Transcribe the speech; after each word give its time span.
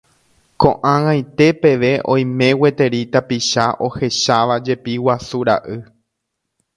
Ko'ag̃aite 0.63 1.49
peve 1.65 1.91
oime 2.13 2.47
gueteri 2.63 3.01
tapicha 3.17 3.65
ohechávajepi 3.89 4.93
guasu 5.05 5.39
ra'y. 5.51 5.77